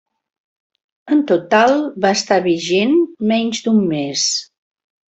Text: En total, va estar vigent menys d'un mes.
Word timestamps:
En 1.15 1.21
total, 1.33 1.77
va 2.07 2.15
estar 2.21 2.41
vigent 2.49 2.99
menys 3.35 3.65
d'un 3.69 3.83
mes. 3.95 4.29